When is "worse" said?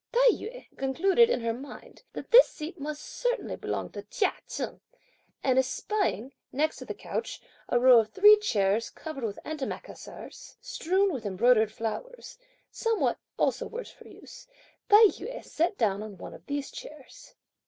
13.75-13.91